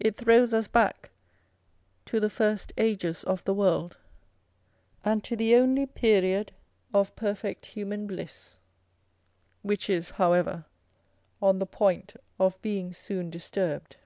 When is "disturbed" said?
13.28-13.96